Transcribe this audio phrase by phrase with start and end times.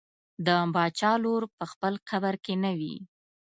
[0.45, 2.95] د باچا لور په خپل قبر کې نه وي.